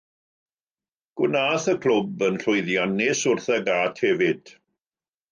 Gwnaeth 1.19 1.67
y 1.73 1.75
clwb 1.83 2.23
yn 2.27 2.39
llwydiannus 2.43 3.21
wrth 3.33 3.49
y 3.57 3.59
gât 3.67 4.01
hefyd. 4.07 4.55